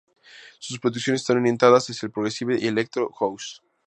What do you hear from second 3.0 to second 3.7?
house.